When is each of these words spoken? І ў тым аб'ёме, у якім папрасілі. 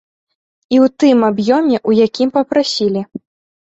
І 0.75 0.79
ў 0.85 0.93
тым 1.03 1.17
аб'ёме, 1.29 1.77
у 1.89 1.97
якім 2.05 2.29
папрасілі. 2.41 3.01